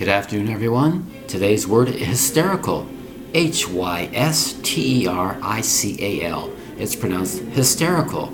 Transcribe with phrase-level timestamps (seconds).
[0.00, 1.12] Good afternoon, everyone.
[1.28, 2.88] Today's word is hysterical.
[3.34, 6.50] H Y S T E R I C A L.
[6.78, 8.32] It's pronounced hysterical.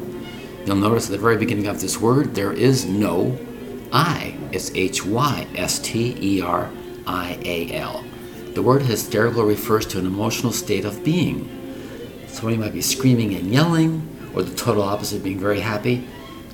[0.65, 3.37] You'll notice at the very beginning of this word there is no
[3.93, 4.37] I.
[4.53, 6.71] It's H Y S T E R
[7.05, 8.05] I A L.
[8.55, 11.51] The word hysterical refers to an emotional state of being.
[12.29, 16.07] Somebody might be screaming and yelling, or the total opposite, being very happy,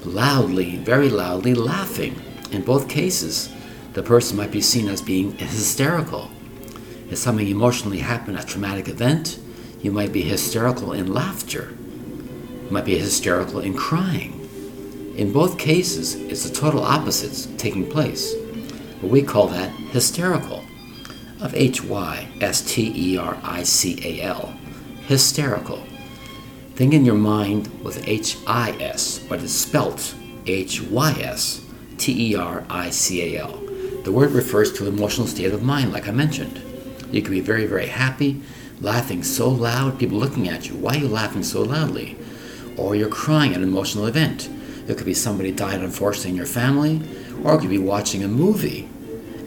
[0.06, 2.18] loudly, very loudly laughing.
[2.50, 3.50] In both cases,
[3.92, 6.30] the person might be seen as being hysterical.
[7.10, 9.38] If something emotionally happened, a traumatic event,
[9.82, 11.74] you might be hysterical in laughter.
[12.64, 14.38] You might be hysterical in crying.
[15.16, 18.34] In both cases, it's the total opposites taking place.
[19.02, 20.64] We call that hysterical,
[21.42, 24.54] of H Y S T E R I C A L.
[25.06, 25.82] Hysterical.
[26.76, 30.14] Think in your mind with H I S, but it's spelt
[30.46, 31.60] H Y S
[31.98, 33.60] T E R I C A L.
[34.04, 36.60] The word refers to emotional state of mind, like I mentioned.
[37.12, 38.42] You can be very, very happy,
[38.80, 40.74] laughing so loud, people looking at you.
[40.74, 42.16] Why are you laughing so loudly?
[42.76, 44.50] Or you're crying at an emotional event.
[44.88, 47.00] It could be somebody died unfortunately in your family,
[47.44, 48.88] or it could be watching a movie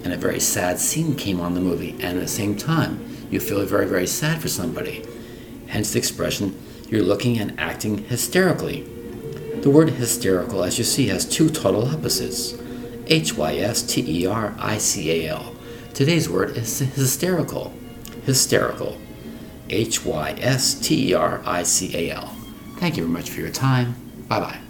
[0.05, 3.41] and a very sad scene came on the movie, and at the same time, you
[3.41, 5.03] feel very, very sad for somebody.
[5.67, 8.83] Hence the expression, you're looking and acting hysterically.
[9.61, 12.53] The word hysterical, as you see, has two total opposites
[13.07, 15.55] H Y S T E R I C A L.
[15.93, 17.73] Today's word is hysterical.
[18.25, 18.97] Hysterical.
[19.69, 22.35] H Y S T E R I C A L.
[22.77, 23.95] Thank you very much for your time.
[24.27, 24.64] Bye bye.